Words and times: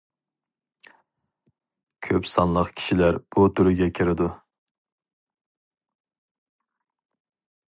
كۆپ 2.07 2.29
سانلىق 2.31 2.73
كىشىلەر 2.79 3.21
بۇ 3.37 3.45
تۈرگە 3.61 3.91
كىرىدۇ. 4.01 4.31